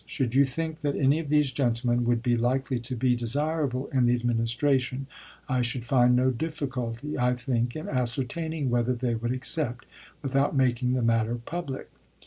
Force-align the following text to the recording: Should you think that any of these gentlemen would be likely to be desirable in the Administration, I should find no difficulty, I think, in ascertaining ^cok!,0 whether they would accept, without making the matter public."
Should 0.07 0.33
you 0.33 0.45
think 0.45 0.79
that 0.79 0.95
any 0.95 1.19
of 1.19 1.29
these 1.29 1.51
gentlemen 1.51 2.05
would 2.05 2.23
be 2.23 2.35
likely 2.35 2.79
to 2.79 2.95
be 2.95 3.15
desirable 3.15 3.85
in 3.93 4.07
the 4.07 4.15
Administration, 4.15 5.05
I 5.47 5.61
should 5.61 5.85
find 5.85 6.15
no 6.15 6.31
difficulty, 6.31 7.19
I 7.19 7.35
think, 7.35 7.75
in 7.75 7.87
ascertaining 7.87 8.65
^cok!,0 8.69 8.69
whether 8.71 8.93
they 8.95 9.13
would 9.13 9.31
accept, 9.31 9.85
without 10.23 10.55
making 10.55 10.93
the 10.93 11.03
matter 11.03 11.35
public." 11.35 11.91